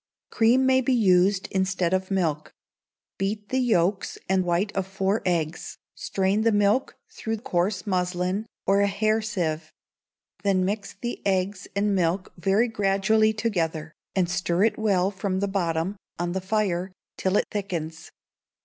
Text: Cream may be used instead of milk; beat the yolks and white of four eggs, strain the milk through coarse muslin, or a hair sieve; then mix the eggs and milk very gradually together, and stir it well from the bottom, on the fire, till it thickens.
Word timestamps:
Cream 0.31 0.65
may 0.65 0.81
be 0.81 0.95
used 0.95 1.47
instead 1.51 1.93
of 1.93 2.09
milk; 2.09 2.53
beat 3.19 3.49
the 3.49 3.59
yolks 3.59 4.17
and 4.27 4.43
white 4.43 4.71
of 4.75 4.87
four 4.87 5.21
eggs, 5.27 5.77
strain 5.93 6.41
the 6.41 6.51
milk 6.51 6.95
through 7.11 7.37
coarse 7.37 7.85
muslin, 7.85 8.47
or 8.65 8.81
a 8.81 8.87
hair 8.87 9.21
sieve; 9.21 9.71
then 10.41 10.65
mix 10.65 10.95
the 10.99 11.21
eggs 11.23 11.67
and 11.75 11.93
milk 11.93 12.33
very 12.35 12.67
gradually 12.67 13.31
together, 13.31 13.93
and 14.15 14.27
stir 14.27 14.63
it 14.63 14.79
well 14.79 15.11
from 15.11 15.39
the 15.39 15.47
bottom, 15.47 15.97
on 16.17 16.31
the 16.31 16.41
fire, 16.41 16.91
till 17.15 17.37
it 17.37 17.45
thickens. 17.51 18.11